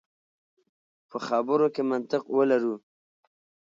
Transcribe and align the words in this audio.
په 1.09 1.17
خبرو 1.27 1.67
کې 1.73 1.81
منطق 1.91 2.23
ولرو. 2.37 2.75